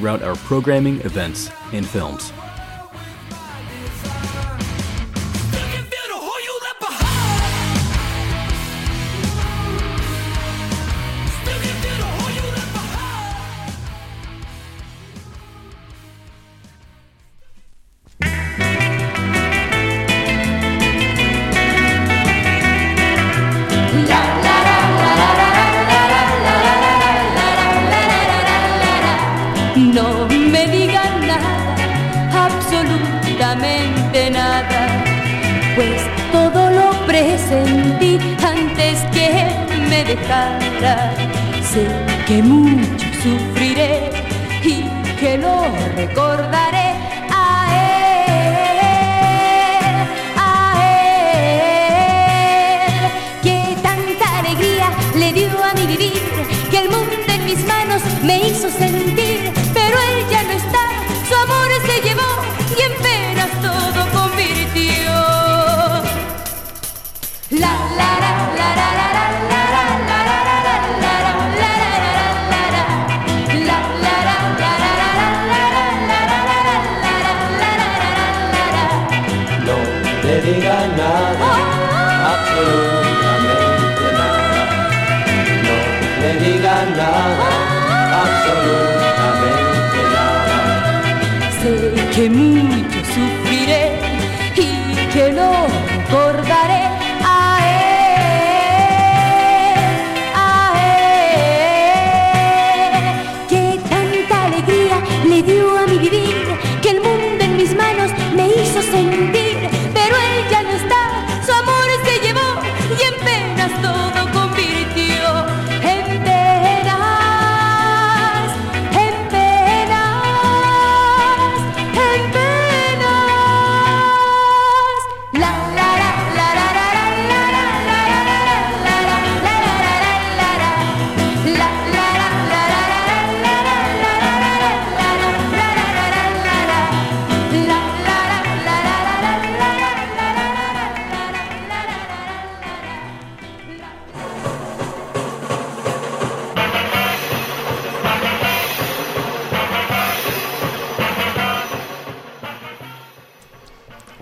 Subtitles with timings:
[0.00, 2.32] throughout our programming, events, and films.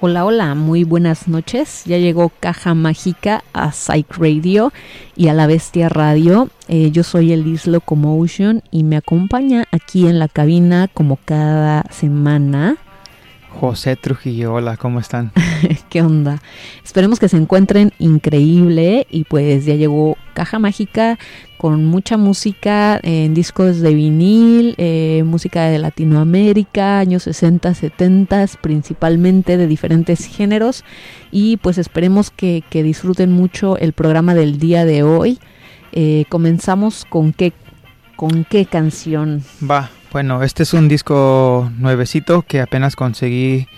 [0.09, 1.83] Hola, hola, muy buenas noches.
[1.85, 4.73] Ya llegó Caja Mágica a Psych Radio
[5.17, 6.49] y a La Bestia Radio.
[6.67, 12.79] Eh, yo soy Elis Locomotion y me acompaña aquí en la cabina como cada semana.
[13.49, 15.33] José Trujillo, hola, ¿cómo están?
[15.89, 16.41] ¿Qué onda?
[16.85, 21.19] Esperemos que se encuentren increíble y pues ya llegó Caja Mágica
[21.57, 29.57] con mucha música en discos de vinil, eh, música de Latinoamérica, años 60, 70, principalmente
[29.57, 30.85] de diferentes géneros
[31.33, 35.41] y pues esperemos que, que disfruten mucho el programa del día de hoy.
[35.93, 37.53] Eh, comenzamos con qué,
[38.15, 39.43] con qué canción.
[39.69, 43.69] Va, bueno, este es un disco nuevecito que apenas conseguí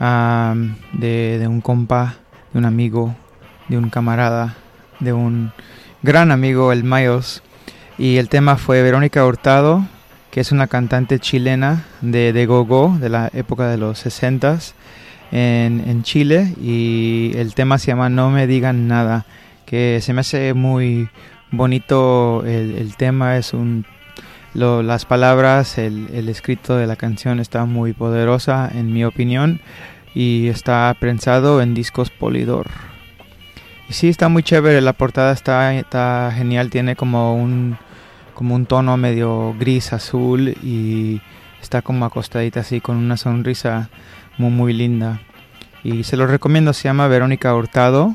[0.00, 2.16] um, de, de un compa,
[2.52, 3.14] de un amigo,
[3.68, 4.54] de un camarada,
[5.00, 5.52] de un
[6.02, 7.42] gran amigo, el Mayos.
[7.98, 9.86] Y el tema fue Verónica Hurtado,
[10.30, 14.58] que es una cantante chilena de, de gogo de la época de los 60
[15.32, 16.54] en, en Chile.
[16.62, 19.26] Y el tema se llama No me digan nada,
[19.66, 21.10] que se me hace muy
[21.50, 23.84] bonito el, el tema, es un
[24.54, 29.60] lo, las palabras, el, el, escrito de la canción está muy poderosa en mi opinión
[30.14, 32.68] y está prensado en discos Polidor.
[33.90, 37.76] Sí, está muy chévere, la portada está, está genial, tiene como un,
[38.34, 41.20] como un tono medio gris azul y
[41.60, 43.90] está como acostadita así con una sonrisa
[44.38, 45.20] muy muy linda.
[45.82, 48.14] Y se lo recomiendo, se llama Verónica Hurtado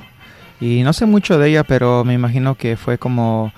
[0.60, 3.54] y no sé mucho de ella, pero me imagino que fue como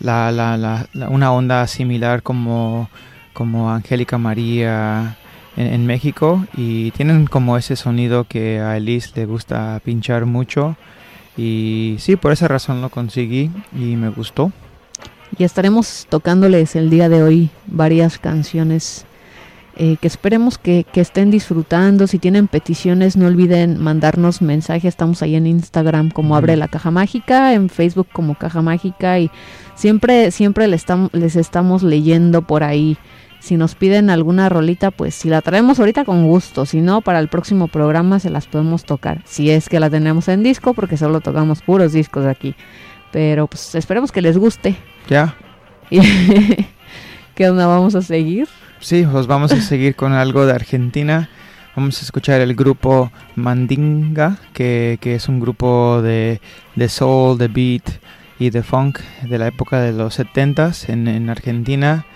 [0.00, 2.88] la, la, la, una onda similar como,
[3.32, 5.16] como Angélica María
[5.56, 10.76] en, en, México y tienen como ese sonido que a Elise le gusta pinchar mucho
[11.36, 14.52] y sí, por esa razón lo conseguí y me gustó.
[15.36, 19.04] Y estaremos tocándoles el día de hoy varias canciones
[19.76, 22.06] eh, que esperemos que, que, estén disfrutando.
[22.06, 24.84] Si tienen peticiones, no olviden mandarnos mensajes.
[24.84, 29.30] Estamos ahí en Instagram como Abre la Caja Mágica, en Facebook como Caja Mágica y
[29.74, 32.96] siempre, siempre les, estamos, les estamos leyendo por ahí.
[33.40, 36.64] Si nos piden alguna rolita, pues si la traemos ahorita con gusto.
[36.64, 39.20] Si no, para el próximo programa se las podemos tocar.
[39.26, 42.54] Si es que la tenemos en disco, porque solo tocamos puros discos aquí.
[43.12, 44.76] Pero pues esperemos que les guste.
[45.08, 45.36] Ya.
[47.34, 48.48] ¿Qué onda vamos a seguir?
[48.80, 51.28] Sí, pues vamos a seguir con algo de Argentina.
[51.74, 56.40] Vamos a escuchar el grupo Mandinga, que, que es un grupo de,
[56.76, 57.90] de, soul, de beat
[58.38, 62.06] y de funk de la época de los 70s en, en Argentina.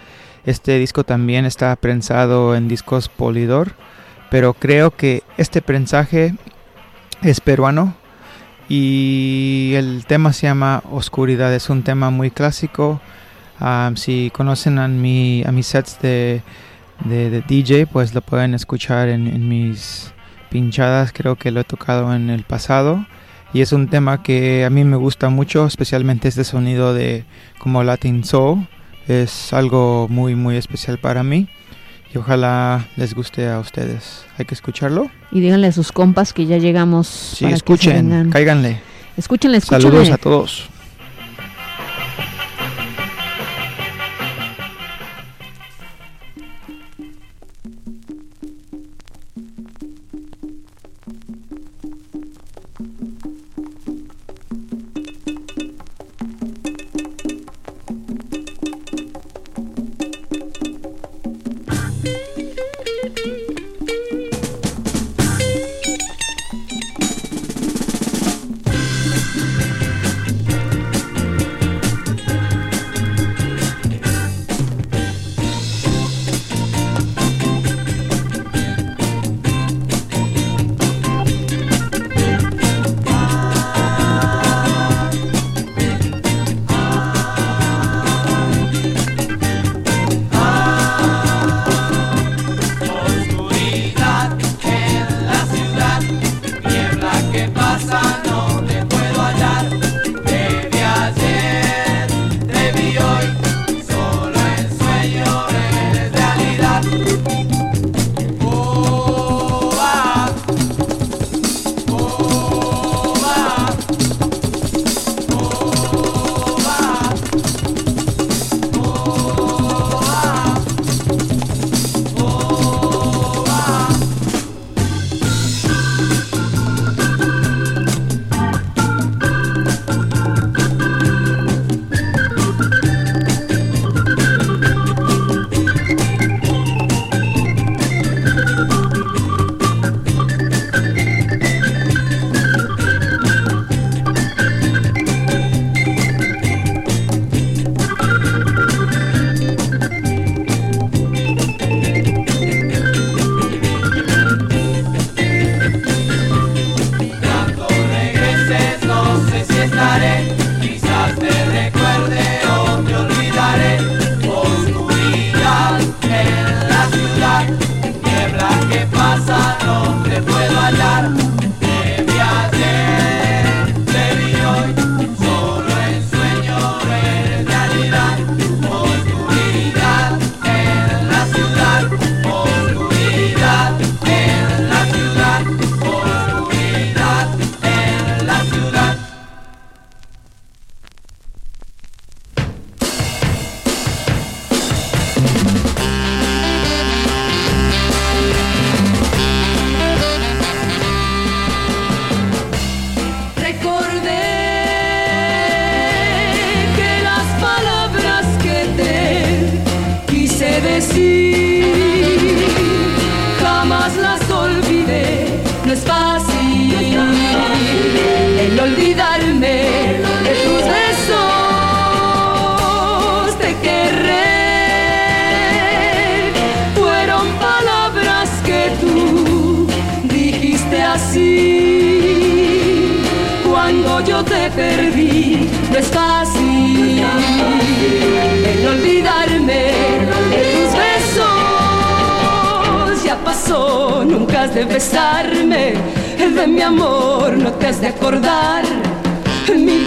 [0.44, 3.72] Este disco también está prensado en discos Polidor,
[4.30, 6.34] pero creo que este prensaje
[7.22, 7.94] es peruano
[8.68, 11.52] y el tema se llama Oscuridad.
[11.54, 13.00] Es un tema muy clásico.
[13.60, 16.42] Um, si conocen a, mi, a mis sets de,
[17.04, 20.12] de, de, DJ, pues lo pueden escuchar en, en, mis
[20.50, 21.12] pinchadas.
[21.12, 23.04] Creo que lo he tocado en el pasado.
[23.52, 27.24] Y es un tema que a mí me gusta mucho, especialmente este sonido de
[27.58, 28.68] como Latin Soul.
[29.06, 31.48] Es algo muy, muy especial para mí
[32.14, 34.24] y ojalá les guste a ustedes.
[34.38, 35.10] Hay que escucharlo.
[35.30, 37.06] Y díganle a sus compas que ya llegamos.
[37.06, 38.80] Sí, escuchen, cáiganle.
[39.16, 39.90] Escúchenle, escúchenle.
[39.90, 40.68] Saludos a todos.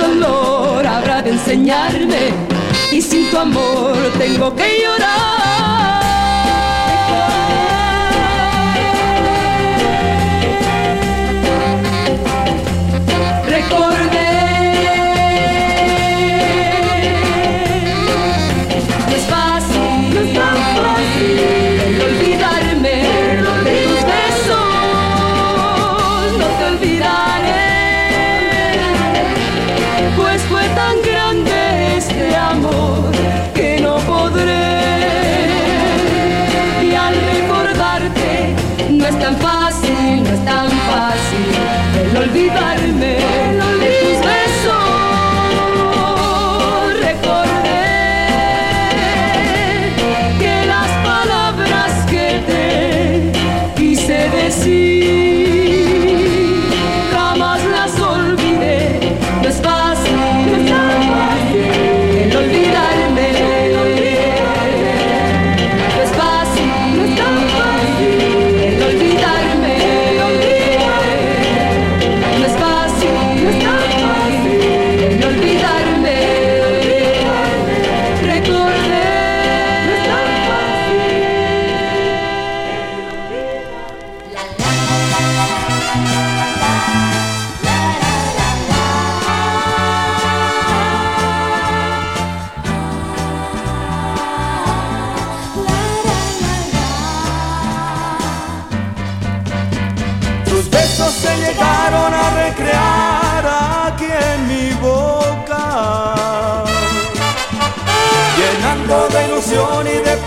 [0.01, 2.33] Pues fue tan grande
[2.91, 5.80] este amor que no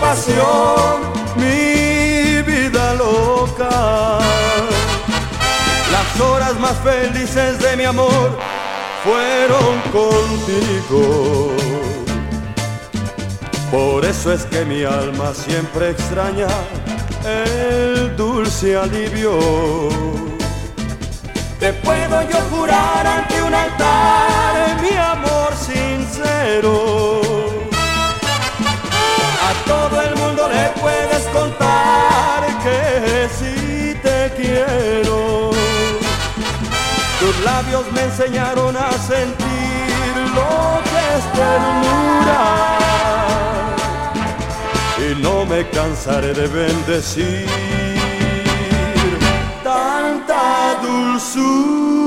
[0.05, 0.95] pasión
[1.35, 4.19] mi vida loca.
[5.95, 8.27] Las horas más felices de mi amor
[9.03, 11.51] fueron contigo.
[13.71, 16.47] Por eso es que mi alma siempre extraña
[17.25, 19.33] el dulce alivio.
[21.59, 27.44] Te puedo yo jurar ante un altar mi amor sincero.
[29.65, 35.51] Todo el mundo le puedes contar que sí te quiero.
[37.19, 42.75] Tus labios me enseñaron a sentir lo que es ternura
[44.97, 47.47] y no me cansaré de bendecir
[49.63, 52.04] tanta dulzura.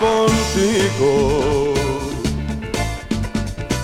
[0.00, 1.74] Contigo.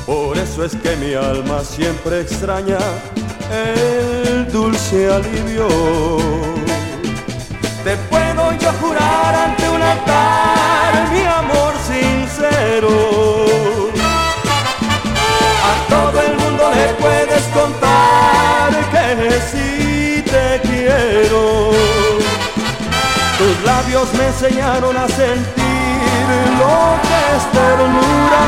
[0.07, 2.79] Por eso es que mi alma siempre extraña
[3.51, 5.69] el dulce alivio.
[7.85, 13.47] Te puedo yo jurar ante un altar mi amor sincero.
[15.71, 21.71] A todo el mundo le puedes contar que sí te quiero.
[23.39, 25.09] Tus labios me enseñaron a
[26.25, 28.45] sentir lo que es ternura.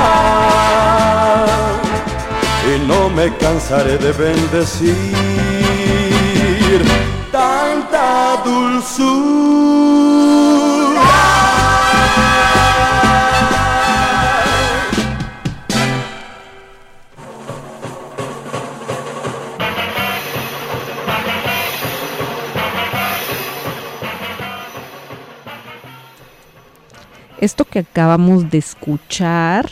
[2.75, 4.95] Y no me cansaré de bendecir
[7.31, 10.46] tanta dulzura.
[27.47, 29.71] Esto que acabamos de escuchar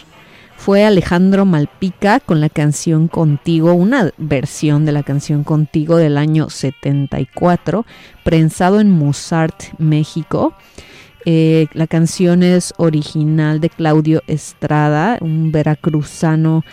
[0.57, 6.51] fue Alejandro Malpica con la canción Contigo, una versión de la canción Contigo del año
[6.51, 7.85] 74,
[8.23, 10.55] prensado en Mozart, México.
[11.27, 16.65] Eh, la canción es original de Claudio Estrada, un veracruzano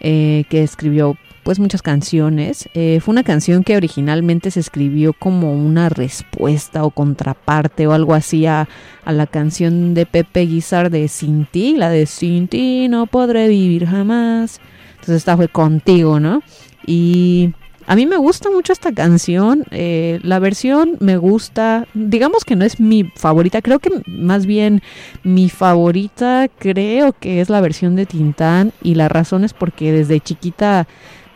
[0.00, 1.16] eh, que escribió
[1.48, 2.68] pues muchas canciones.
[2.74, 8.12] Eh, fue una canción que originalmente se escribió como una respuesta o contraparte o algo
[8.12, 8.68] así a,
[9.02, 13.48] a la canción de Pepe Guizar de Sin ti, la de Sin ti no podré
[13.48, 14.60] vivir jamás.
[14.96, 16.42] Entonces esta fue contigo, ¿no?
[16.86, 17.54] Y
[17.86, 19.64] a mí me gusta mucho esta canción.
[19.70, 21.86] eh, la versión me gusta.
[21.94, 23.62] Digamos que no es mi favorita.
[23.62, 24.82] Creo que más bien
[25.22, 28.74] mi favorita creo que es la versión de Tintán.
[28.82, 30.86] Y la razón es porque desde chiquita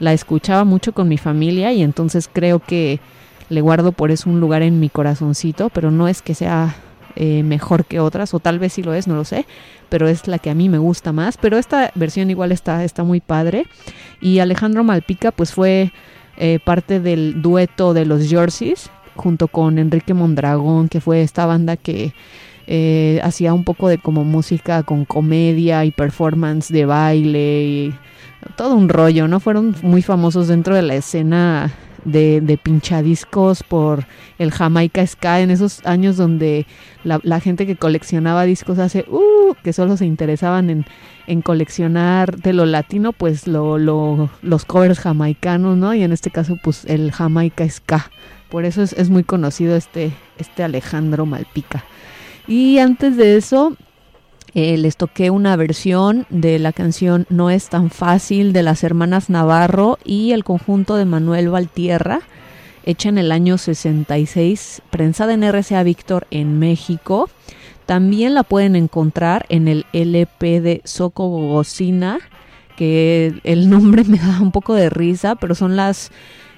[0.03, 1.73] la escuchaba mucho con mi familia.
[1.73, 2.99] Y entonces creo que
[3.49, 5.71] le guardo por eso un lugar en mi corazoncito.
[5.71, 6.75] Pero no es que sea
[7.15, 8.35] eh, mejor que otras.
[8.35, 9.47] O tal vez sí lo es, no lo sé.
[9.89, 11.37] Pero es la que a mí me gusta más.
[11.37, 13.67] Pero esta versión igual está, está muy padre.
[14.21, 15.93] Y Alejandro Malpica pues fue
[16.37, 21.77] eh, parte del dueto de los Jerseys, junto con Enrique Mondragón, que fue esta banda
[21.77, 22.13] que
[22.67, 27.93] eh, hacía un poco de como música con comedia y performance de baile
[28.57, 29.41] todo un rollo, ¿no?
[29.41, 31.73] Fueron muy famosos dentro de la escena
[32.05, 34.07] de, de pinchadiscos por
[34.39, 36.67] el Jamaica Ska en esos años donde
[37.05, 40.87] la, gente que coleccionaba discos hace, uh, que solo se interesaban en,
[41.27, 45.95] en coleccionar de lo latino, pues lo, los covers jamaicanos, ¿no?
[45.95, 48.11] Y en este caso, pues el Jamaica Ska.
[48.51, 51.85] Por eso es, es muy conocido este, este Alejandro Malpica.
[52.47, 53.77] Y antes de eso,
[54.55, 59.31] eh, les toqué una versión de la canción No es tan fácil de las hermanas
[59.31, 62.21] Navarro y el conjunto de Manuel Valtierra,
[62.85, 67.31] hecha en el año 66, prensada en RCA Víctor en México.
[67.87, 72.19] También la pueden encontrar en el LP de Soco Gogocina,
[72.77, 76.11] que el nombre me da un poco de risa, pero son las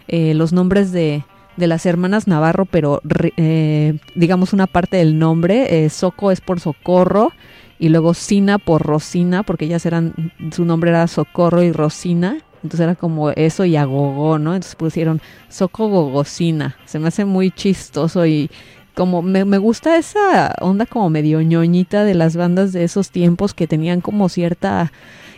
[0.08, 1.22] eh, los nombres de,
[1.56, 3.00] las hermanas Navarro, pero
[3.36, 5.88] eh, digamos una parte del nombre.
[5.90, 7.32] Soco es por socorro
[7.78, 12.38] y luego Sina por Rosina, porque ellas eran, su nombre era Socorro y Rosina.
[12.62, 14.54] Entonces era como eso y agogó, ¿no?
[14.54, 16.76] Entonces pusieron Soco Gogocina.
[16.86, 18.50] Se me hace muy chistoso y,
[18.94, 23.52] como me, me gusta esa onda como medio ñoñita de las bandas de esos tiempos
[23.52, 24.92] que tenían como cierta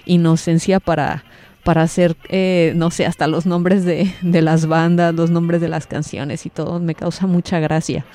[0.05, 1.25] inocencia para
[1.65, 5.67] para hacer, eh, no sé, hasta los nombres de, de, las bandas, los nombres de
[5.67, 8.07] las canciones y todo, me causa mucha gracia.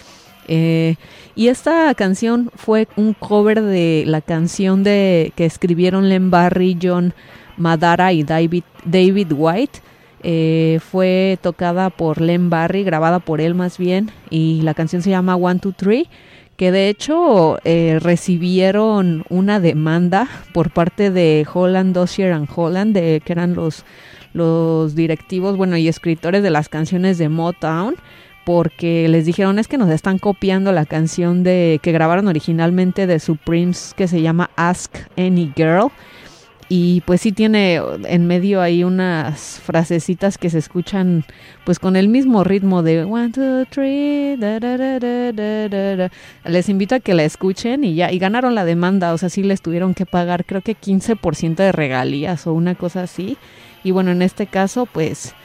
[0.47, 0.95] Eh,
[1.35, 7.13] y esta canción fue un cover de la canción de que escribieron Len Barry, John
[7.57, 9.79] Madara y David, David White.
[10.23, 15.09] Eh, fue tocada por Len Barry, grabada por él más bien, y la canción se
[15.09, 16.07] llama One, Two, Three
[16.61, 23.19] que de hecho eh, recibieron una demanda por parte de Holland, Dossier and Holland, de,
[23.25, 23.83] que eran los,
[24.33, 27.95] los directivos, bueno, y escritores de las canciones de Motown,
[28.45, 33.19] porque les dijeron es que nos están copiando la canción de que grabaron originalmente de
[33.19, 35.91] Supremes que se llama Ask Any Girl
[36.73, 41.25] y pues sí tiene en medio ahí unas frasecitas que se escuchan
[41.65, 44.37] pues con el mismo ritmo de one, two, three,
[46.45, 49.43] les invito a que la escuchen y ya, y ganaron la demanda, o sea, sí
[49.43, 53.37] les tuvieron que pagar creo que 15% de regalías o una cosa así,
[53.83, 55.35] y bueno, en este caso pues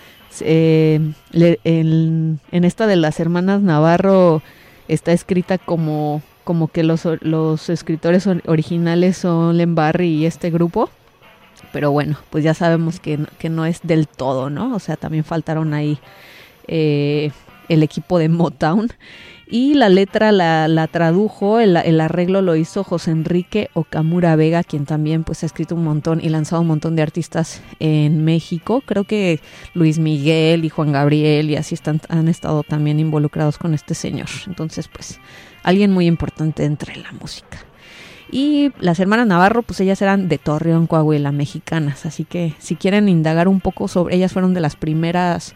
[0.44, 1.00] eh,
[1.32, 4.42] en, esta de las hermanas Navarro
[4.88, 10.90] está escrita como como que los, los escritores originales son Len Barry y este grupo
[11.72, 13.18] pero bueno, pues ya sabemos que,
[13.50, 14.74] no es del todo, ¿no?
[14.74, 15.98] O sea, también faltaron ahí
[16.68, 17.32] eh,
[17.68, 18.88] el equipo de Motown.
[19.48, 25.22] Y la letra la, tradujo, el, arreglo lo hizo José Enrique Okamura Vega, quien también
[25.22, 28.82] pues ha escrito un montón y lanzado un montón de artistas en México.
[28.84, 29.38] Creo que
[29.72, 34.28] Luis Miguel y Juan Gabriel y así están, han estado también involucrados con este señor.
[34.48, 35.20] Entonces pues
[35.62, 37.58] alguien muy importante entre la música.
[38.30, 42.06] Y las hermanas Navarro, pues ellas eran de Torreón, Coahuila, mexicanas.
[42.06, 45.54] Así que si quieren indagar un poco sobre ellas, fueron de las primeras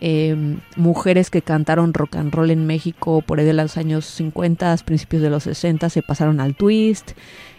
[0.00, 4.76] em, mujeres que cantaron rock and roll en México por ahí de los años 50,
[4.84, 7.12] principios de los 60, se pasaron al twist.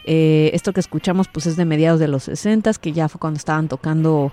[0.05, 3.37] Eh, esto que escuchamos, pues es de mediados de los 60, que ya fue cuando
[3.37, 4.31] estaban tocando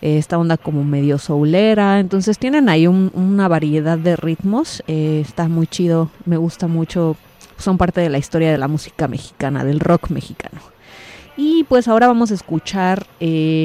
[0.00, 2.00] eh, esta onda como medio soulera.
[2.00, 4.82] Entonces tienen ahí una variedad de ritmos.
[4.86, 7.16] Eh, está muy chido, me gusta mucho
[7.58, 10.62] son parte de la historia de la música mexicana, del rock mexicano.
[11.36, 13.06] Y pues ahora vamos a escuchar,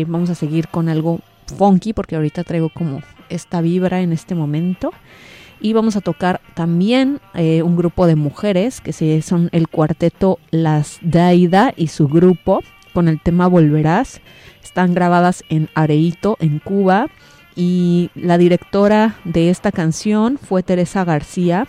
[0.07, 4.91] vamos a seguir con algo funky, porque ahorita traigo como esta vibra en este momento.
[5.59, 10.99] Y vamos a tocar también eh, un grupo de mujeres, que son el cuarteto Las
[11.01, 12.61] Daida y su grupo,
[12.93, 14.21] con el tema Volverás.
[14.63, 17.07] Están grabadas en Areito, en Cuba.
[17.55, 21.67] Y la directora de esta canción fue Teresa García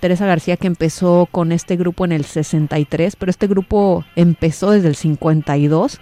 [0.00, 4.88] Teresa García que empezó con este grupo en el 63, pero este grupo empezó desde
[4.88, 6.00] el 52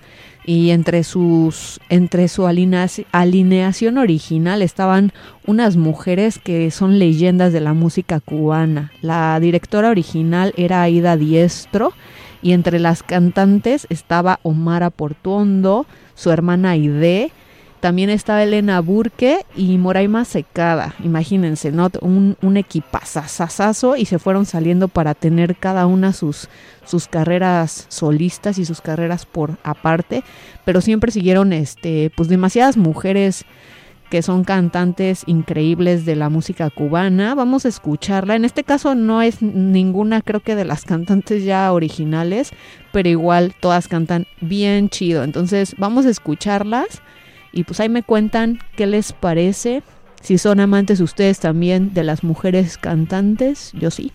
[0.49, 5.13] y entre sus entre su alineación original estaban
[5.47, 8.91] unas mujeres que son leyendas de la música cubana.
[9.03, 11.93] La directora original era Aida Diestro
[12.41, 15.85] y entre las cantantes estaba Omara Portuondo,
[16.15, 17.31] su hermana Aide,
[17.81, 20.95] también estaba Elena Burke y Moraima Secada.
[21.03, 21.91] Imagínense, ¿no?
[22.01, 26.49] Un, un equipazazazazo y se fueron saliendo para tener cada una sus,
[26.85, 30.25] sus carreras solistas y sus carreras por aparte.
[30.65, 33.45] Pero siempre siguieron este, pues demasiadas mujeres
[34.11, 37.35] que son cantantes increíbles de la música cubana.
[37.35, 38.37] Vamos a escucharla.
[38.37, 42.51] En este caso no es ninguna, creo que de las cantantes ya originales,
[42.93, 45.25] pero igual todas cantan bien chido.
[45.25, 47.03] Entonces vamos a escucharlas
[47.53, 49.83] y pues ahí me cuentan qué les parece.
[50.21, 54.13] Si son amantes ustedes también de las mujeres cantantes, yo sí.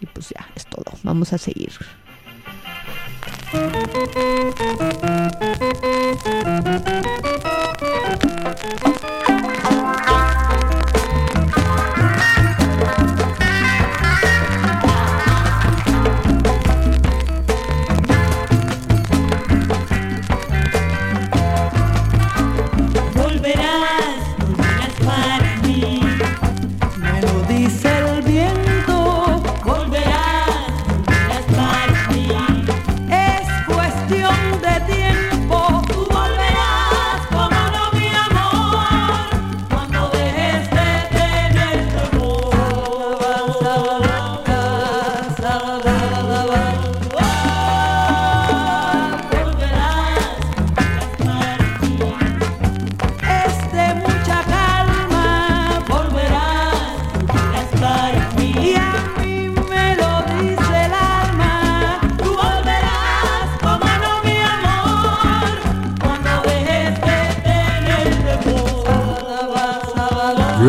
[0.00, 0.92] Y pues ya, es todo.
[1.02, 1.72] Vamos a seguir.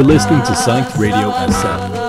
[0.02, 2.01] You're listening to Psyched Radio SF.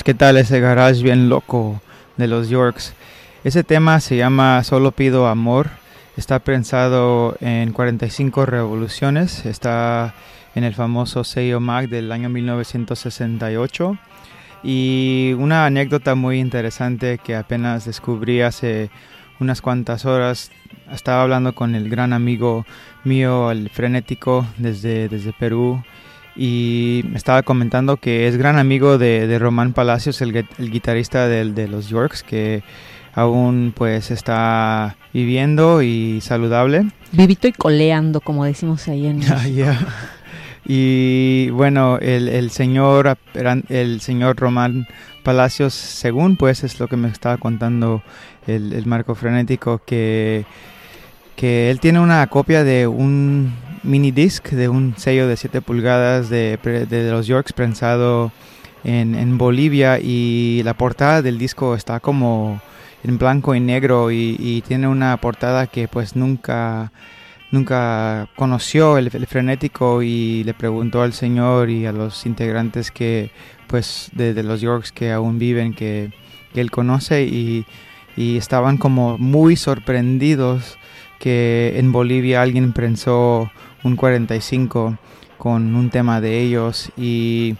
[0.00, 1.78] Pues qué tal ese garage bien loco
[2.16, 2.94] de los Yorks.
[3.44, 5.68] Ese tema se llama Solo pido amor.
[6.16, 9.44] Está pensado en 45 revoluciones.
[9.44, 10.14] Está
[10.54, 13.98] en el famoso sello Mac del año 1968.
[14.62, 18.88] Y una anécdota muy interesante que apenas descubrí hace
[19.38, 20.50] unas cuantas horas.
[20.90, 22.64] Estaba hablando con el gran amigo
[23.04, 25.82] mío, el frenético, desde, desde Perú.
[26.36, 31.26] Y me estaba comentando que es gran amigo de, de Román Palacios, el, el guitarrista
[31.26, 32.62] de, de los Yorks, que
[33.14, 36.86] aún pues está viviendo y saludable.
[37.12, 39.22] Vivito y coleando, como decimos ahí en...
[39.30, 39.78] Ah, yeah.
[40.64, 43.18] Y bueno, el, el, señor
[43.68, 44.86] el señor Román
[45.24, 48.02] Palacios, según pues es lo que me estaba contando
[48.46, 50.44] el, el Marco Frenético, que,
[51.34, 56.28] que él tiene una copia de un mini disc, de un sello de 7 pulgadas
[56.28, 58.32] de, de los Yorks prensado
[58.84, 62.60] en, en Bolivia y la portada del disco está como
[63.02, 66.92] en blanco y negro y, tiene una portada que pues nunca
[67.50, 73.30] nunca conoció el, frenético y le preguntó al señor y a los integrantes que
[73.66, 76.12] pues de, los Yorks que aún viven que,
[76.52, 77.66] que él conoce y,
[78.16, 80.78] y, estaban como muy sorprendidos
[81.18, 83.50] que en Bolivia alguien prensó
[83.84, 84.98] un 45
[85.38, 87.56] con un tema de ellos y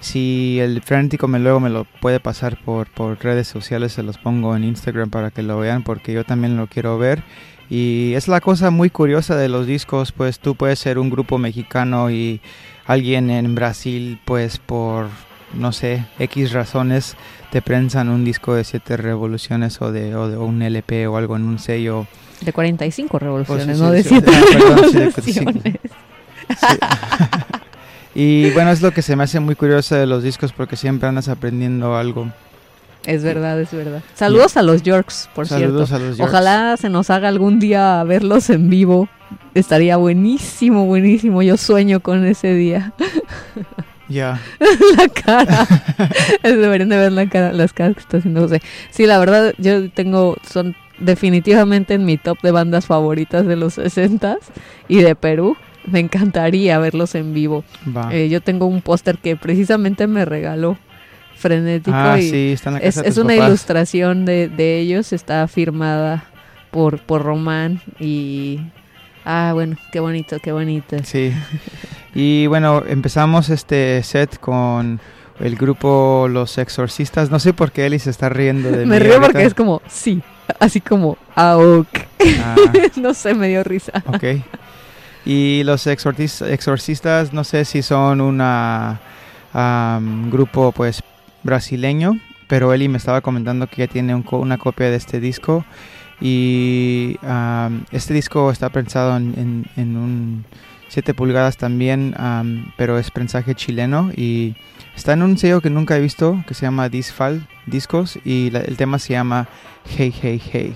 [0.00, 4.18] si el frenético me luego me lo puede pasar por, por redes sociales, se los
[4.18, 7.22] pongo en Instagram para que lo vean porque yo también lo quiero ver.
[7.70, 11.36] Y es la cosa muy curiosa de los discos, pues tú puedes ser un grupo
[11.36, 12.40] mexicano y
[12.86, 15.08] alguien en Brasil, pues por,
[15.54, 17.16] no sé, X razones,
[17.50, 21.36] te prensan un disco de siete revoluciones o de, o de un LP o algo
[21.36, 22.06] en un sello.
[22.40, 25.78] De 45 revoluciones, pues, sí, no de 7 sí, revoluciones.
[28.14, 31.08] Y bueno, es lo que se me hace muy curioso de los discos porque siempre
[31.08, 32.28] andas aprendiendo algo.
[33.06, 34.02] Es verdad, es verdad.
[34.14, 36.04] Saludos a los Yorks, por Saludos cierto.
[36.04, 36.28] A los Yorks.
[36.28, 39.08] Ojalá se nos haga algún día verlos en vivo.
[39.54, 41.42] Estaría buenísimo, buenísimo.
[41.42, 42.92] Yo sueño con ese día.
[44.08, 44.40] Ya.
[44.96, 45.66] la cara.
[46.42, 48.60] Deberían de ver la cara, las caras que está haciendo José.
[48.90, 53.78] Sí, la verdad, yo tengo, son definitivamente en mi top de bandas favoritas de los
[53.78, 54.38] 60s
[54.88, 57.64] y de Perú me encantaría verlos en vivo.
[58.10, 60.78] Eh, yo tengo un póster que precisamente me regaló
[61.36, 63.48] Frenético ah, y sí, está en la casa es, de es tus una papás.
[63.48, 66.24] ilustración de, de, ellos, está firmada
[66.70, 68.60] por, por Román y...
[69.24, 70.96] Ah, bueno, qué bonito, qué bonito.
[71.04, 71.32] Sí.
[72.14, 75.00] Y bueno, empezamos este set con
[75.40, 77.30] el grupo Los Exorcistas.
[77.30, 79.26] No sé por qué Eli se está riendo de Me mí río ahorita.
[79.32, 80.20] porque es como, sí,
[80.58, 81.86] así como, auk.
[82.42, 82.56] Ah,
[82.96, 84.02] no sé, me dio risa.
[84.06, 84.24] ok.
[85.24, 88.98] Y los exorcis- exorcistas, no sé si son una
[89.52, 91.02] um, grupo pues
[91.42, 92.18] brasileño,
[92.48, 95.64] pero Eli me estaba comentando que ya tiene un co- una copia de este disco
[96.20, 100.44] y um, este disco está pensado en, en, en un
[100.88, 104.54] 7 pulgadas también, um, pero es prensaje chileno y
[104.96, 108.60] está en un sello que nunca he visto que se llama Disfal Discos y la-
[108.60, 109.48] el tema se llama
[109.96, 110.74] Hey Hey Hey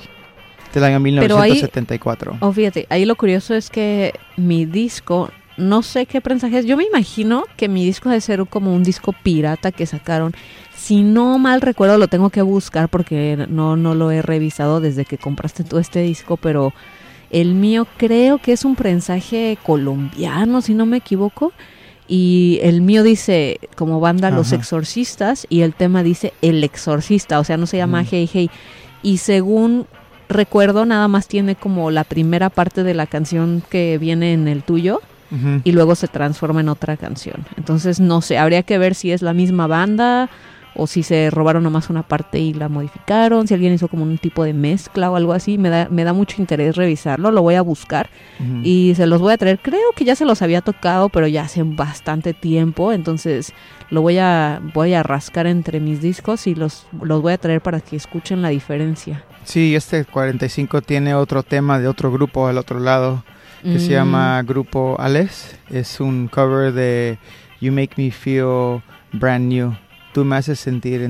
[0.75, 2.37] del año Pero ahí- 1974.
[2.41, 6.65] Oh, fíjate, ahí lo curioso es que mi disco, no sé qué prensaje es.
[6.67, 10.35] Yo me imagino que mi disco debe ser como un disco pirata que sacaron.
[10.75, 15.05] Si no mal recuerdo, lo tengo que buscar porque no, no lo he revisado desde
[15.05, 16.73] que compraste tú este disco, pero
[17.33, 21.53] el mío creo que es un prensaje colombiano, si no me equivoco.
[22.07, 24.53] Y el mío dice como banda Los.
[24.53, 28.07] Exorcistas y el tema dice El Exorcista, o sea, no se llama Mm.
[28.11, 28.51] Hey Hey.
[29.03, 29.87] Y según
[30.29, 34.63] recuerdo, nada más tiene como la primera parte de la canción que viene en el
[34.63, 35.01] tuyo
[35.65, 37.47] y luego se transforma en otra canción.
[37.57, 40.29] Entonces, no sé, habría que ver si es la misma banda
[40.75, 44.19] o si se robaron nomás una parte y la modificaron, si alguien hizo como un
[44.19, 45.59] tipo de mezcla o algo así.
[45.59, 48.09] Me da, me da mucho interés revisarlo, lo voy a buscar
[48.63, 49.59] y se los voy a traer.
[49.61, 53.53] Creo que ya se los había tocado, pero ya hace bastante tiempo, entonces
[53.91, 57.61] lo voy a voy a rascar entre mis discos y los los voy a traer
[57.61, 59.25] para que escuchen la diferencia.
[59.45, 63.25] Sí, este 45 tiene otro tema de otro grupo al otro lado
[63.63, 63.93] que se Mm.
[63.93, 65.57] llama Grupo Ales.
[65.71, 67.19] Es un cover de
[67.61, 68.83] You Make Me Feel
[69.13, 69.75] Brand New.
[70.13, 71.01] Tú me haces sentir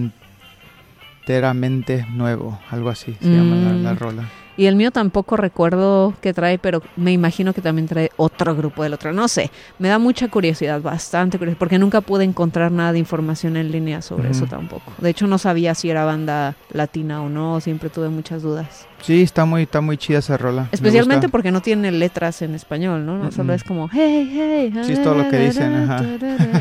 [1.21, 3.83] enteramente nuevo, algo así se llama la, Mm.
[3.83, 4.23] la rola.
[4.55, 8.83] Y el mío tampoco recuerdo qué trae, pero me imagino que también trae otro grupo
[8.83, 9.11] del otro.
[9.15, 13.57] No sé, me da mucha curiosidad, bastante curiosidad, porque nunca pude encontrar nada de información
[13.57, 14.93] en línea sobre eso tampoco.
[14.99, 18.87] De hecho, no sabía si era banda latina o no, siempre tuve muchas dudas.
[19.03, 20.63] Sí, está muy, está muy chida esa rola.
[20.63, 23.19] me Especialmente porque no tiene letras en español, ¿no?
[23.19, 24.73] No solo es como, hey, hey.
[24.85, 26.05] Sí, es todo lo que dicen, ajá.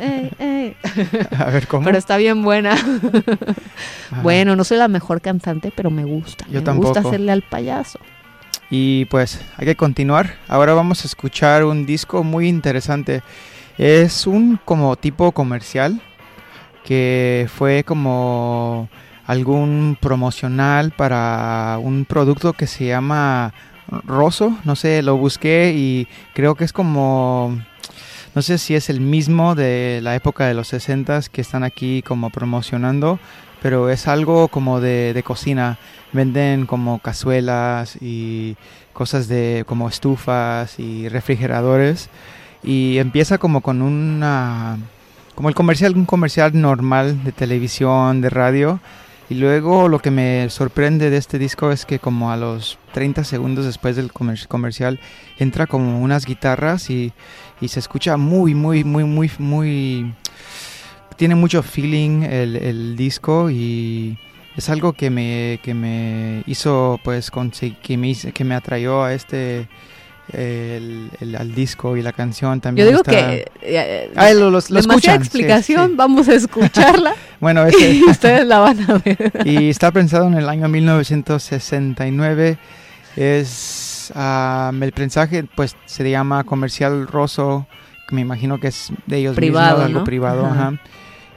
[0.02, 0.76] hey, hey.
[1.38, 1.86] A ver, ¿cómo?
[1.86, 2.74] Pero está bien buena.
[4.12, 4.22] Ajá.
[4.24, 6.46] Bueno, no soy la mejor cantante, pero me gusta.
[6.48, 6.90] Yo me tampoco.
[6.90, 8.00] gusta hacerle al payaso.
[8.70, 10.36] Y pues hay que continuar.
[10.48, 13.22] Ahora vamos a escuchar un disco muy interesante.
[13.78, 16.02] Es un como tipo comercial
[16.84, 18.90] que fue como
[19.32, 23.54] algún promocional para un producto que se llama
[24.06, 24.58] Rosso.
[24.66, 27.58] No sé, lo busqué y creo que es como...
[28.36, 32.02] No sé si es el mismo de la época de los 60 que están aquí
[32.02, 33.20] como promocionando,
[33.62, 35.78] pero es algo como de, de cocina.
[36.12, 38.58] Venden como cazuelas y
[38.92, 42.10] cosas de como estufas y refrigeradores
[42.64, 44.78] y empieza como con una
[45.36, 48.82] como el comercial un comercial normal de televisión de radio
[49.32, 53.24] y luego lo que me sorprende de este disco es que como a los 30
[53.24, 55.00] segundos después del comer- comercial
[55.40, 57.14] entra como unas guitarras y,
[57.62, 60.14] y se escucha muy muy muy muy muy
[61.16, 64.18] tiene mucho feeling el, el disco y
[64.58, 69.70] es algo que me, que me hizo pues que me, que me atrayó a este
[70.34, 74.50] el, el- al disco y la canción Yo también digo está- que eh, Ah, lo,
[74.50, 75.96] lo- lo demasiada escuchan, sí, explicación, sí.
[75.98, 79.32] vamos a escucharla Bueno, y ese- ustedes la van a ver.
[79.46, 82.58] y está pensado en el año 1969.
[83.16, 87.68] Es ah, el mensaje, pues se llama Comercial Rosso,
[88.08, 90.04] que me imagino que es de ellos Privado, mismos, algo ¿no?
[90.06, 90.46] privado.
[90.46, 90.68] Ajá.
[90.68, 90.80] ajá.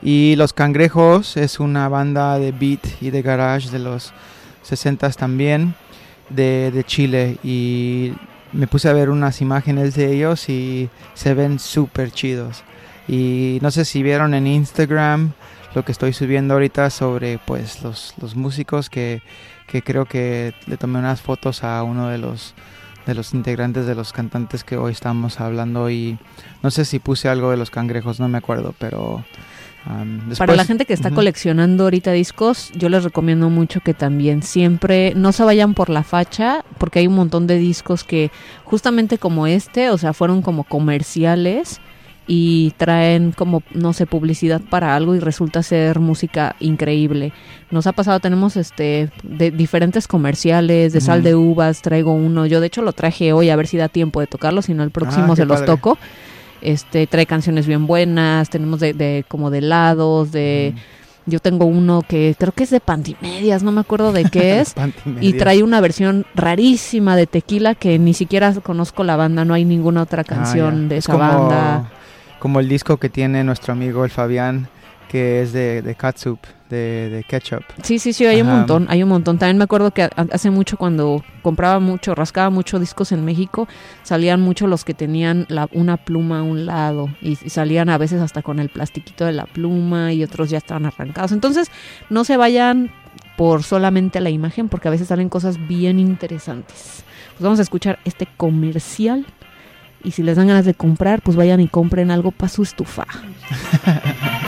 [0.02, 4.12] Y Los Cangrejos es una banda de beat y de garage de los
[4.62, 5.74] 60 también,
[6.28, 7.38] de, de Chile.
[7.42, 8.12] Y
[8.54, 12.62] me puse a ver unas imágenes de ellos y se ven súper chidos.
[13.08, 15.32] Y no sé si vieron en Instagram
[15.74, 19.22] lo que estoy subiendo ahorita sobre pues los, los músicos que,
[19.66, 22.54] que creo que le tomé unas fotos a uno de los
[23.06, 26.18] de los integrantes de los cantantes que hoy estamos hablando y
[26.62, 29.22] no sé si puse algo de los cangrejos, no me acuerdo, pero
[29.86, 34.42] um, Para la gente que está coleccionando ahorita discos, yo les recomiendo mucho que también
[34.42, 38.30] siempre no se vayan por la facha, porque hay un montón de discos que
[38.64, 41.80] justamente como este, o sea, fueron como comerciales
[42.26, 47.32] y traen como, no sé, publicidad para algo y resulta ser música increíble.
[47.70, 52.60] Nos ha pasado, tenemos este de diferentes comerciales, de sal de uvas, traigo uno, yo
[52.60, 54.90] de hecho lo traje hoy a ver si da tiempo de tocarlo, si no el
[54.90, 55.66] próximo Ah, se los padre.
[55.66, 55.98] toco.
[56.64, 61.30] Este, trae canciones bien buenas, tenemos de, de como de helados, de Mm.
[61.30, 64.74] yo tengo uno que creo que es de pantimedias, no me acuerdo de qué es.
[65.20, 69.64] y trae una versión rarísima de tequila que ni siquiera conozco la banda, no hay
[69.64, 71.90] ninguna otra Ah, canción de Es esa como- banda.
[72.38, 74.68] Como el disco que tiene nuestro amigo el Fabián,
[75.14, 77.62] que es de, de catsup, de, de ketchup.
[77.84, 79.38] Sí, sí, sí, hay un montón, hay un montón.
[79.38, 83.68] También me acuerdo que hace mucho cuando compraba mucho, rascaba mucho discos en México,
[84.02, 87.96] salían mucho los que tenían la, una pluma a un lado y, y salían a
[87.96, 91.30] veces hasta con el plastiquito de la pluma y otros ya estaban arrancados.
[91.30, 91.70] Entonces,
[92.10, 92.90] no se vayan
[93.36, 97.04] por solamente la imagen porque a veces salen cosas bien interesantes.
[97.34, 99.24] Pues vamos a escuchar este comercial
[100.02, 103.06] y si les dan ganas de comprar, pues vayan y compren algo para su estufa.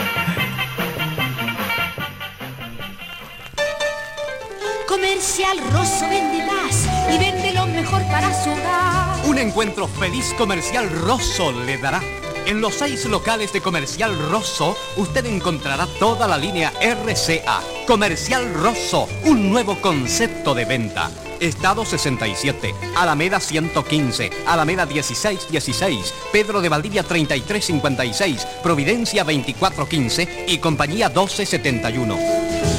[4.97, 9.23] Comercial Rosso vende más y vende lo mejor para su hogar.
[9.27, 12.01] Un encuentro feliz comercial Rosso le dará.
[12.47, 17.61] En los seis locales de Comercial Rosso, usted encontrará toda la línea RCA.
[17.85, 21.11] Comercial Rosso, un nuevo concepto de venta.
[21.39, 32.76] Estado 67, Alameda 115, Alameda 1616, Pedro de Valdivia 3356, Providencia 2415 y Compañía 1271.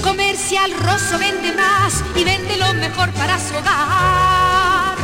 [0.49, 4.97] Comercial Rosso vende más y vende lo mejor para su hogar.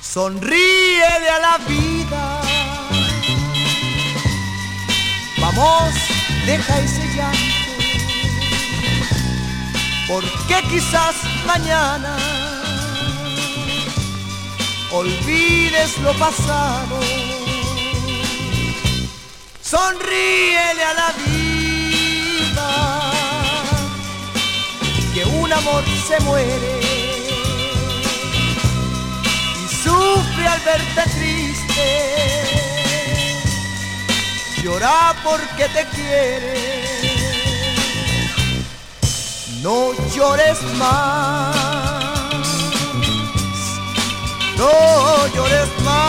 [0.00, 2.40] Sonríele a la vida.
[5.40, 5.94] Vamos,
[6.46, 7.53] deja ese llanto
[10.06, 11.14] porque quizás
[11.46, 12.16] mañana
[14.92, 17.00] olvides lo pasado.
[19.62, 22.70] Sonríele a la vida,
[25.14, 26.80] que un amor se muere
[29.64, 31.86] y sufre al verte triste.
[34.62, 36.83] Llora porque te quiere
[39.64, 41.56] no llores más,
[44.58, 46.04] no llores más.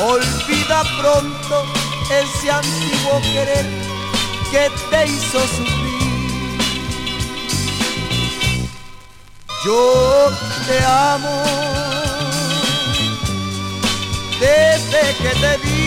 [0.00, 1.64] Olvida pronto
[2.10, 3.64] ese antiguo querer
[4.50, 5.88] que te hizo sufrir.
[9.64, 10.32] Yo
[10.66, 11.42] te amo
[14.40, 15.78] desde que te vi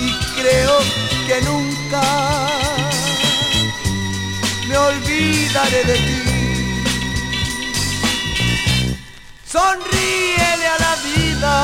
[0.00, 0.10] y
[0.40, 1.01] creo que
[1.42, 2.02] nunca
[4.66, 6.22] me olvidaré de ti.
[9.46, 11.54] Sonríele a la vida,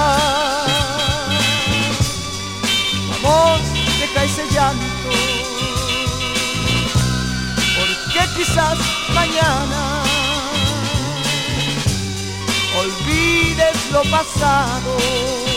[3.22, 3.60] vamos,
[4.00, 5.10] deja ese llanto
[7.78, 8.78] porque quizás
[9.14, 10.02] mañana
[12.78, 15.47] olvides lo pasado.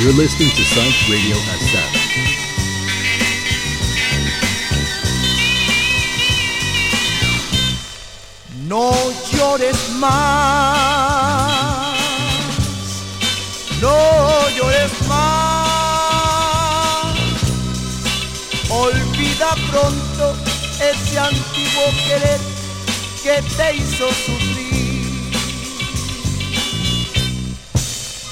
[0.00, 1.92] You're listening to Science Radio SF.
[8.68, 8.92] No
[9.32, 10.38] llores más,
[13.80, 15.58] no llores más.
[18.70, 20.36] Olvida pronto
[20.80, 22.40] ese antiguo querer
[23.24, 24.78] que te hizo sufrir.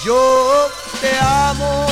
[0.04, 0.70] Yo
[1.00, 1.86] te amo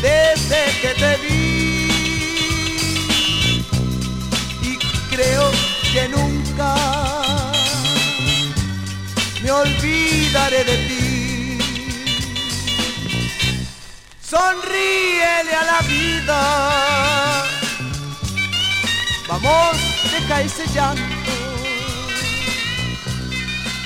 [0.00, 1.32] desde que te vi.
[4.62, 4.78] y
[5.10, 5.50] creo
[5.92, 6.74] que nunca
[9.42, 11.58] me olvidaré de ti.
[14.20, 17.44] Sonríele a la vida.
[19.28, 19.76] Vamos,
[20.10, 21.32] deja ese llanto.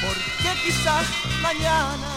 [0.03, 1.07] Porque quizás
[1.41, 2.16] mañana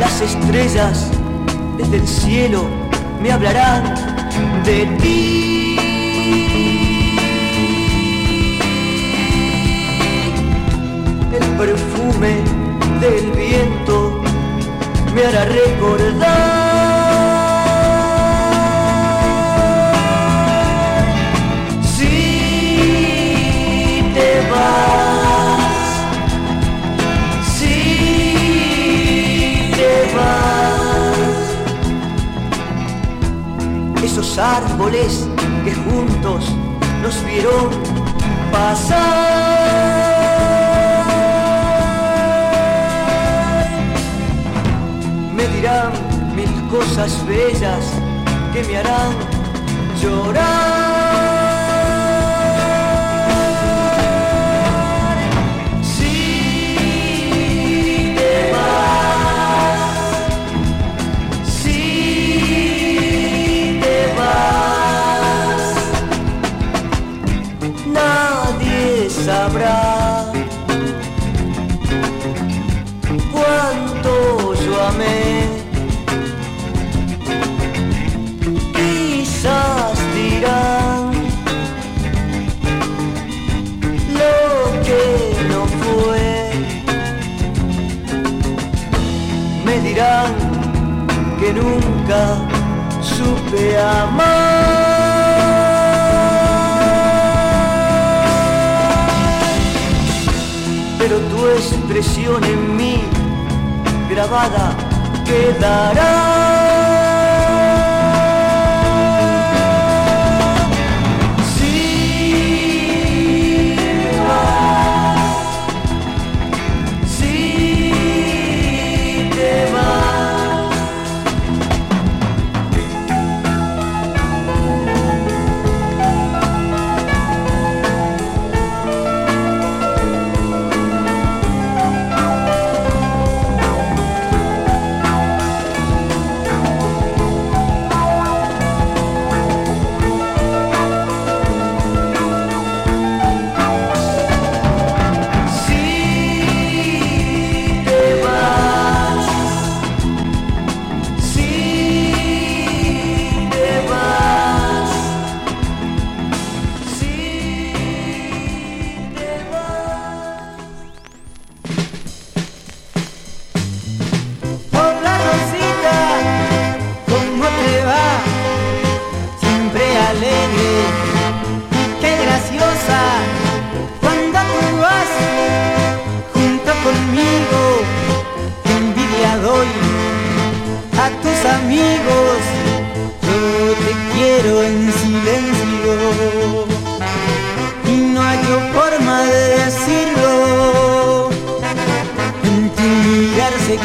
[0.00, 1.10] Las estrellas
[1.76, 2.64] desde el cielo
[3.22, 3.94] me hablarán
[4.64, 5.76] de ti.
[11.32, 12.36] El perfume
[13.00, 14.22] del viento
[15.14, 16.65] me hará recordar.
[34.18, 35.28] Esos árboles
[35.62, 36.46] que juntos
[37.02, 37.68] nos vieron
[38.50, 38.96] pasar,
[45.36, 45.92] me dirán
[46.34, 47.92] mil cosas bellas
[48.54, 49.12] que me harán
[50.00, 50.85] llorar.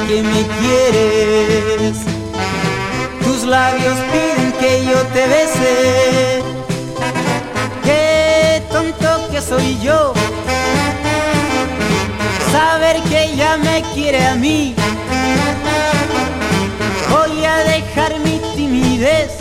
[0.08, 1.98] Que me quieres.
[3.24, 6.44] Tus labios piden que yo te bese.
[7.84, 10.14] Qué tonto que soy yo.
[12.52, 14.76] Saber que ella me quiere a mí
[17.12, 19.41] voy a dejar mi timidez.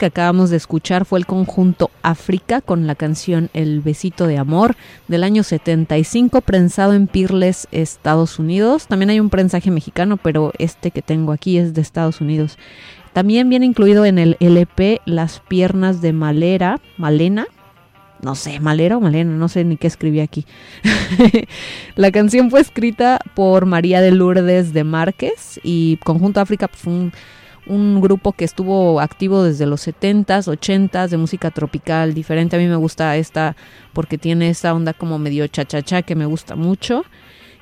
[0.00, 4.74] Que acabamos de escuchar fue el conjunto África con la canción El Besito de Amor
[5.08, 8.86] del año 75, prensado en Pirles, Estados Unidos.
[8.86, 12.56] También hay un prensaje mexicano, pero este que tengo aquí es de Estados Unidos.
[13.12, 17.46] También viene incluido en el LP Las Piernas de Malera, Malena,
[18.22, 20.46] no sé, Malera o Malena, no sé ni qué escribí aquí.
[21.94, 27.12] la canción fue escrita por María de Lourdes de Márquez y Conjunto África fue un,
[27.70, 32.56] un grupo que estuvo activo desde los 70s, 80s, de música tropical diferente.
[32.56, 33.56] A mí me gusta esta
[33.92, 37.04] porque tiene esa onda como medio cha-cha-cha que me gusta mucho.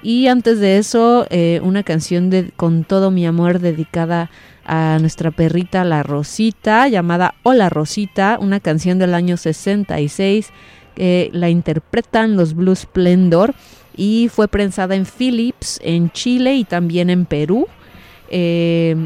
[0.03, 4.31] Y antes de eso, eh, una canción de Con todo mi amor dedicada
[4.65, 10.51] a nuestra perrita La Rosita, llamada Hola Rosita, una canción del año 66.
[10.95, 13.55] que la interpretan los Blues Splendor
[13.97, 17.69] y fue prensada en Philips, en Chile y también en Perú.
[18.31, 18.97] Eh,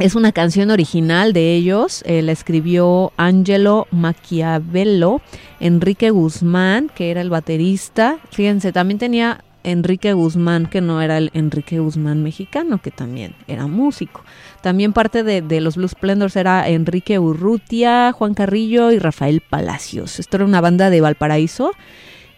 [0.00, 5.20] es una canción original de ellos, eh, la escribió Angelo Machiavello,
[5.60, 8.18] Enrique Guzmán, que era el baterista.
[8.30, 13.66] Fíjense, también tenía Enrique Guzmán, que no era el Enrique Guzmán mexicano, que también era
[13.66, 14.24] músico.
[14.62, 20.18] También parte de, los Blues Splendors era Enrique Urrutia, Juan Carrillo y Rafael Palacios.
[20.18, 21.72] Esto era una banda de Valparaíso.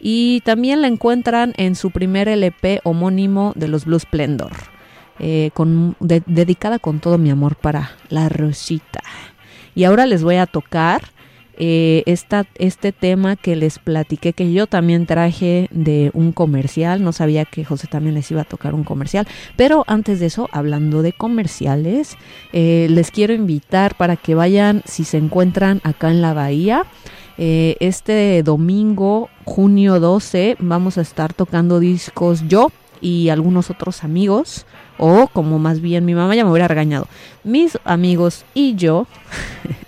[0.00, 4.71] Y también la encuentran en su primer LP homónimo de los Blues Splendor.
[5.18, 9.00] Eh, con, de- dedicada con todo mi amor para la Rosita.
[9.74, 11.02] Y ahora les voy a tocar
[11.58, 17.04] eh, esta, este tema que les platiqué, que yo también traje de un comercial.
[17.04, 19.28] No sabía que José también les iba a tocar un comercial.
[19.56, 22.16] Pero antes de eso, hablando de comerciales,
[22.52, 26.84] eh, les quiero invitar para que vayan, si se encuentran acá en la bahía.
[27.36, 34.64] este domingo, junio 12, vamos a estar tocando discos yo y algunos otros amigos,
[34.98, 37.06] o como más bien mi mamá ya me hubiera regañado,
[37.44, 39.06] mis amigos y yo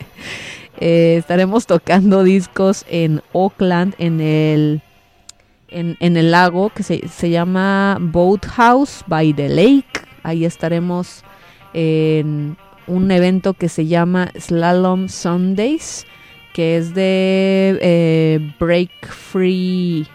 [0.80, 4.82] eh, estaremos tocando discos en Oakland, en el,
[5.68, 10.02] en, en el lago que se, se llama Boathouse by the Lake.
[10.22, 11.22] Ahí estaremos
[11.74, 16.06] en un evento que se llama Slalom Sundays,
[16.52, 20.06] que es de eh, Break Free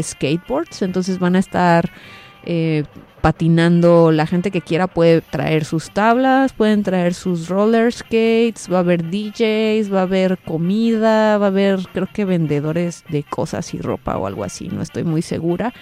[0.00, 0.82] Skateboards.
[0.82, 1.90] Entonces van a estar
[2.44, 2.84] eh,
[3.22, 4.12] patinando.
[4.12, 8.80] La gente que quiera puede traer sus tablas, pueden traer sus roller skates, va a
[8.80, 13.78] haber DJs, va a haber comida, va a haber creo que vendedores de cosas y
[13.78, 15.72] ropa o algo así, no estoy muy segura.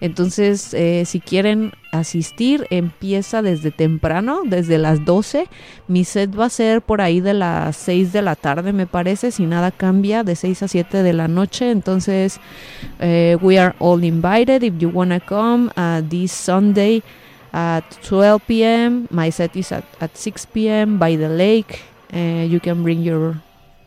[0.00, 5.46] Entonces, eh, si quieren asistir, empieza desde temprano, desde las 12.
[5.88, 9.30] Mi set va a ser por ahí de las 6 de la tarde, me parece,
[9.30, 11.70] si nada cambia, de 6 a 7 de la noche.
[11.70, 12.40] Entonces,
[13.00, 17.02] eh, we are all invited if you wanna come uh, this Sunday
[17.52, 19.06] at 12 p.m.
[19.10, 20.98] My set is at, at 6 p.m.
[20.98, 21.82] by the lake.
[22.12, 23.42] Uh, you can bring your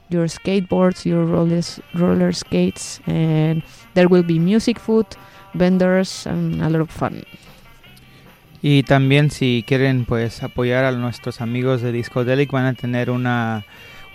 [0.10, 1.62] your skateboards, your roller,
[1.94, 3.62] roller skates, and
[3.94, 5.06] there will be music, food,
[5.54, 7.24] vendors, and a lot of fun.
[8.62, 13.64] Y también si quieren pues apoyar a nuestros amigos de Discodelic van a tener una,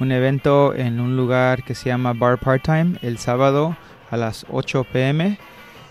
[0.00, 3.76] un evento en un lugar que se llama Bar Part-Time el sábado
[4.10, 5.38] a las 8 pm.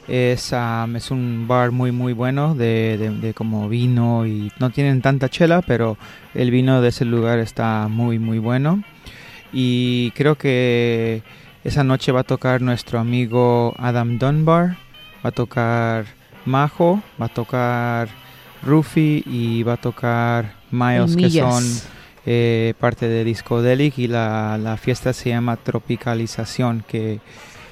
[0.08, 4.70] Es, am, es un bar muy muy bueno de, de- de como vino y no
[4.70, 5.97] tienen tanta chela, pero
[6.34, 8.84] el vino de ese lugar está muy muy bueno.
[9.54, 11.24] Y creo que
[11.64, 14.76] esa noche va a tocar nuestro amigo Adam Dunbar,
[15.26, 16.06] va a tocar
[16.45, 18.10] Majo, va a tocar
[18.66, 21.64] Rufi y va a tocar Miles, que son
[22.26, 27.20] eh, parte de Discodelic y la, la fiesta se llama Tropicalización, que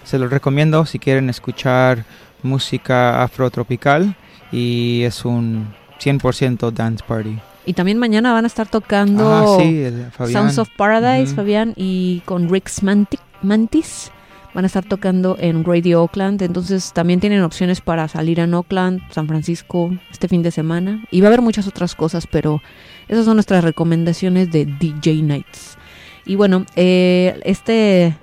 [0.04, 2.06] se los recomiendo si quieren escuchar
[2.44, 4.16] música afrotropical
[4.52, 5.68] y es un
[6.04, 7.38] 100% dance party.
[7.66, 9.86] Y también mañana van a estar tocando Ah, sí.
[10.34, 11.36] Sounds of Paradise.
[11.36, 14.12] Fabián, y con Rick's Manti- Mantis.
[14.54, 16.42] Van a estar tocando en Radio Oakland.
[16.42, 21.04] Entonces también tienen opciones para salir en Oakland, San Francisco, este fin de semana.
[21.12, 22.62] Y va a haber muchas otras cosas, pero
[23.08, 25.78] esas son nuestras recomendaciones de DJ Nights.
[26.26, 28.18] Y bueno, eh, este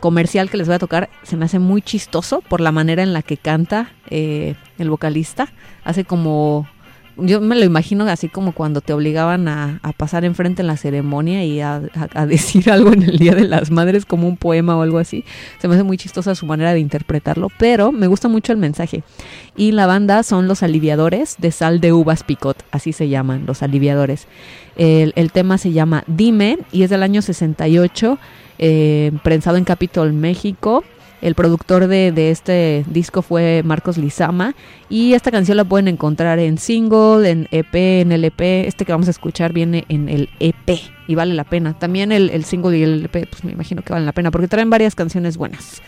[0.00, 3.12] comercial que les voy a tocar se me hace muy chistoso por la manera en
[3.12, 5.52] la que canta eh, el vocalista.
[5.84, 6.66] Hace como
[7.22, 11.44] yo me lo imagino así como cuando te obligaban a, pasar enfrente en la ceremonia
[11.44, 11.80] y a
[12.26, 15.24] decir algo en el Día de las Madres, como un poema o algo así.
[15.58, 19.02] Se me hace muy chistosa su manera de interpretarlo, pero me gusta mucho el mensaje.
[19.56, 23.62] Y la banda son los aliviadores de sal de uvas picot, así se llaman, los
[23.62, 24.26] aliviadores.
[24.76, 28.18] El, el tema se llama Dime y es del año 68,
[28.58, 30.84] eh, prensado en Capitol, México.
[31.20, 34.54] El productor de, de este disco fue Marcos Lizama.
[34.88, 38.66] Y esta canción la pueden encontrar en single, en EP, en LP.
[38.66, 41.78] Este que vamos a escuchar viene en el EP y vale la pena.
[41.78, 44.48] También el, el single y el EP, pues me imagino que valen la pena porque
[44.48, 45.82] traen varias canciones buenas.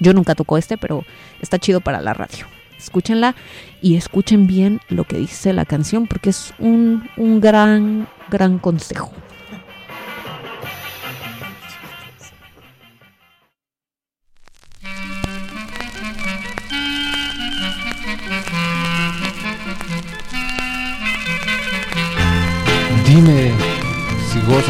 [0.00, 1.04] Yo nunca toco este, pero
[1.40, 2.46] está chido para la radio.
[2.76, 3.36] Escúchenla
[3.80, 9.12] y escuchen bien lo que dice la canción porque es un, un gran, gran consejo.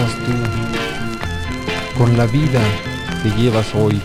[0.03, 2.61] Tú con la vida
[3.22, 4.00] que llevas hoy,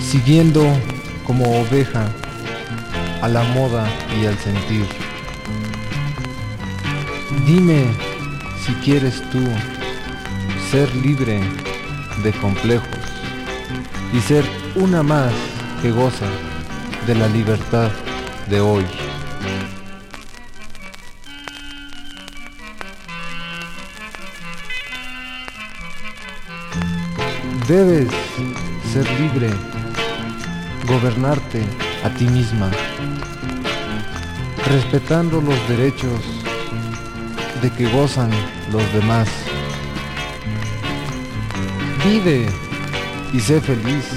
[0.00, 0.64] siguiendo
[1.24, 2.08] como oveja
[3.22, 3.86] a la moda
[4.20, 4.86] y al sentir.
[7.46, 7.84] Dime
[8.66, 9.40] si quieres tú
[10.70, 11.40] ser libre
[12.24, 12.88] de complejos
[14.12, 15.32] y ser una más
[15.80, 16.26] que goza
[17.06, 17.90] de la libertad
[18.48, 18.84] de hoy.
[27.68, 28.08] Debes
[28.92, 29.48] ser libre,
[30.86, 31.62] gobernarte
[32.04, 32.70] a ti misma,
[34.66, 36.20] respetando los derechos
[37.62, 38.30] de que gozan
[38.70, 39.28] los demás.
[42.04, 42.46] Vive
[43.32, 44.10] y sé feliz.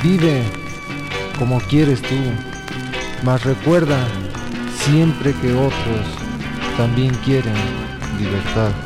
[0.00, 0.44] Vive
[1.36, 2.14] como quieres tú,
[3.24, 3.98] mas recuerda
[4.84, 6.06] siempre que otros
[6.76, 7.56] también quieren
[8.20, 8.83] libertad.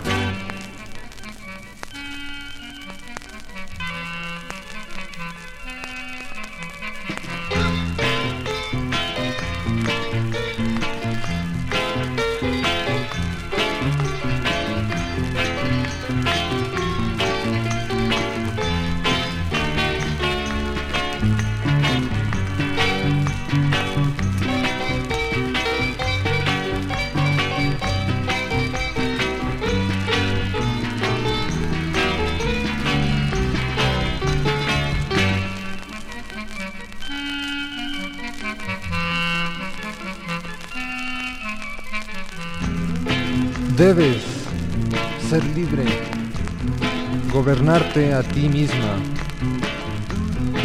[47.49, 48.99] Gobernarte a ti misma,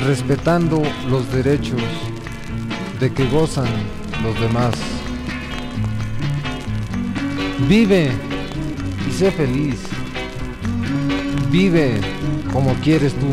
[0.05, 1.81] respetando los derechos
[2.99, 3.69] de que gozan
[4.21, 4.73] los demás.
[7.69, 8.11] Vive
[9.07, 9.79] y sé feliz.
[11.49, 12.01] Vive
[12.51, 13.31] como quieres tú.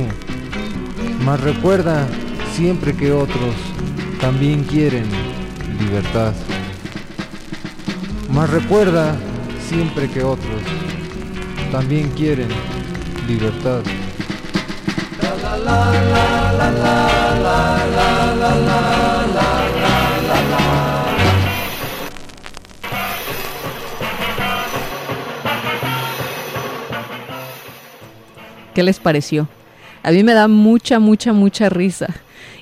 [1.24, 2.07] Mas recuerda
[2.55, 3.57] siempre que otros
[4.20, 5.09] también quieren
[5.80, 6.34] libertad.
[8.32, 9.16] Mas recuerda
[9.68, 10.62] siempre que otros
[11.72, 12.48] también quieren
[13.31, 13.83] libertad.
[28.74, 29.49] ¿Qué les pareció?
[30.03, 32.09] A mí me da mucha, mucha, mucha risa.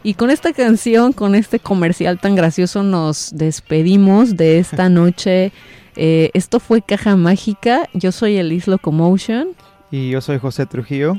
[0.02, 5.52] Y con esta canción, con este comercial tan gracioso, nos despedimos de esta noche.
[5.96, 7.88] Eh, esto fue Caja Mágica.
[7.94, 9.48] Yo soy Elis Locomotion.
[9.90, 11.14] Y yo soy José Trujillo.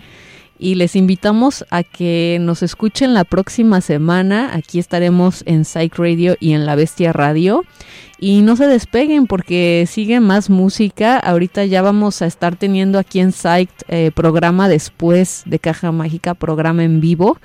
[0.61, 4.51] Y les invitamos a que nos escuchen la próxima semana.
[4.53, 7.63] Aquí estaremos en Psych Radio y en La Bestia Radio.
[8.19, 11.17] Y no se despeguen porque sigue más música.
[11.17, 16.33] Ahorita ya vamos a estar teniendo aquí en Psych eh, programa después de Caja Mágica,
[16.33, 17.37] programa en vivo.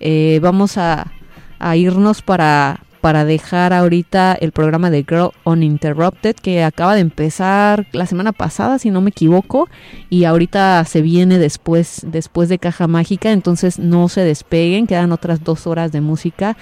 [0.00, 1.12] Eh, vamos a,
[1.58, 7.86] a irnos para, para dejar ahorita el programa de Girl Uninterrupted que acaba de empezar
[7.92, 9.68] la semana pasada, si no me equivoco,
[10.08, 15.44] y ahorita se viene después, después de Caja Mágica, entonces no se despeguen, quedan otras
[15.44, 16.56] dos horas de música.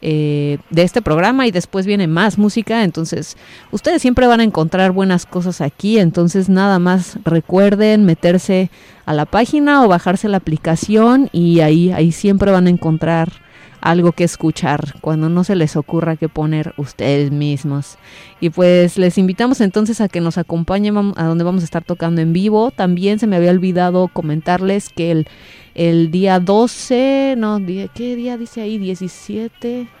[0.00, 3.36] eh, de este programa y después viene más música entonces
[3.70, 8.70] ustedes siempre van a encontrar buenas cosas aquí entonces nada más recuerden meterse
[9.04, 13.49] a la página o bajarse la aplicación y ahí ahí siempre van a encontrar
[13.80, 17.98] algo que escuchar cuando no se les ocurra qué poner ustedes mismos.
[18.40, 22.20] Y pues les invitamos entonces a que nos acompañen a donde vamos a estar tocando
[22.20, 22.70] en vivo.
[22.70, 25.28] También se me había olvidado comentarles que el,
[25.74, 27.60] el día 12, no,
[27.94, 28.78] ¿qué día dice ahí?
[28.78, 29.99] 17.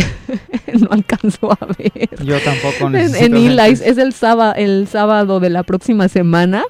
[0.80, 2.08] no alcanzo a ver.
[2.24, 6.62] Yo tampoco En, necesito en Eli's, es el sábado, el sábado de la próxima semana.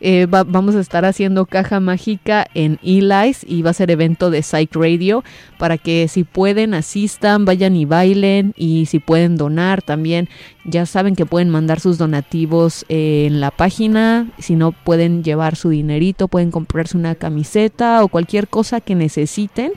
[0.00, 4.30] Eh, va- vamos a estar haciendo caja mágica en Eli's y va a ser evento
[4.30, 5.24] de Psych Radio
[5.58, 10.28] para que si pueden asistan, vayan y bailen y si pueden donar también.
[10.64, 14.28] Ya saben que pueden mandar sus donativos eh, en la página.
[14.38, 19.72] Si no pueden llevar su dinerito, pueden comprarse una camiseta o cualquier cosa que necesiten,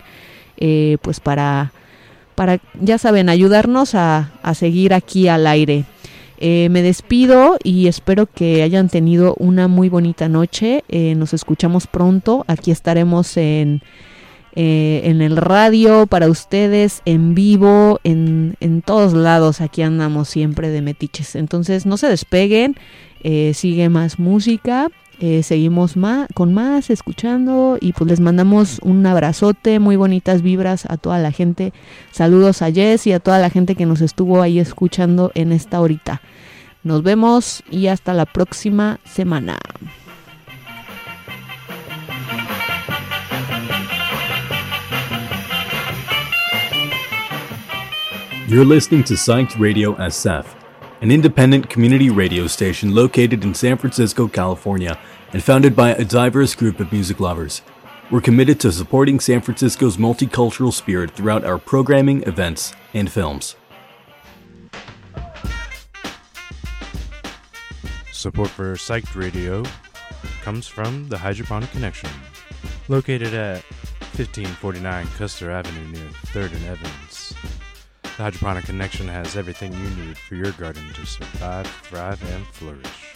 [0.57, 1.71] eh, pues para
[2.39, 5.83] para, ya saben, ayudarnos a, a seguir aquí al aire.
[6.37, 10.85] Eh, me despido y espero que hayan tenido una muy bonita noche.
[10.87, 12.45] Eh, nos escuchamos pronto.
[12.47, 13.81] Aquí estaremos en,
[14.55, 19.59] eh, en el radio para ustedes, en vivo, en, en todos lados.
[19.59, 21.35] Aquí andamos siempre de metiches.
[21.35, 22.77] Entonces no se despeguen.
[23.53, 24.87] sigue más música.
[25.19, 25.95] Eh, seguimos
[26.33, 31.31] con más escuchando y pues les mandamos un abrazote, muy bonitas vibras a toda la
[31.31, 31.73] gente.
[32.11, 35.81] Saludos a Jess y a toda la gente que nos estuvo ahí escuchando en esta
[35.81, 36.21] horita.
[36.83, 39.57] Nos vemos y hasta la próxima semana.
[48.47, 50.45] You're listening to Psyched Radio SF,
[51.01, 54.97] an independent community radio station located in San Francisco, California,
[55.33, 57.61] and founded by a diverse group of music lovers.
[58.11, 63.55] We're committed to supporting San Francisco's multicultural spirit throughout our programming, events, and films.
[68.11, 69.63] Support for Psyched Radio
[70.41, 72.09] comes from the Hydroponic Connection,
[72.87, 73.63] located at
[74.17, 77.33] 1549 Custer Avenue near 3rd and Evans.
[78.01, 83.15] The Hydroponic Connection has everything you need for your garden to survive, thrive, and flourish.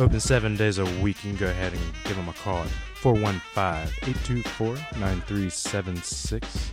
[0.00, 1.22] Open seven days a week.
[1.24, 6.72] You can go ahead and give them a call at 415 824 9376.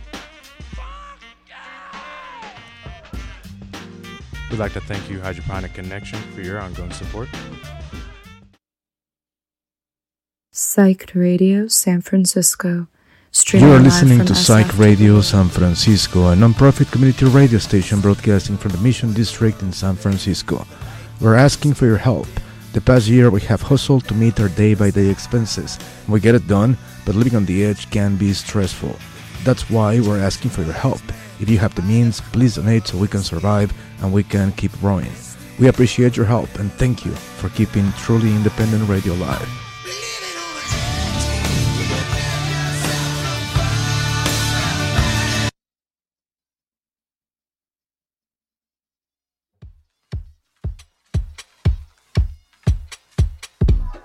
[4.50, 7.28] We'd like to thank you, Hydroponic Connection, for your ongoing support.
[10.50, 12.88] Psyched Radio San Francisco.
[13.52, 18.00] You are listening from to SF Psych Radio San Francisco, a non-profit community radio station
[18.00, 20.66] broadcasting from the Mission District in San Francisco.
[21.20, 22.26] We're asking for your help.
[22.74, 25.78] The past year we have hustled to meet our day-by-day expenses.
[26.06, 28.94] We get it done, but living on the edge can be stressful.
[29.42, 31.00] That's why we're asking for your help.
[31.40, 34.72] If you have the means, please donate so we can survive and we can keep
[34.80, 35.10] growing.
[35.58, 39.48] We appreciate your help and thank you for keeping truly independent radio alive.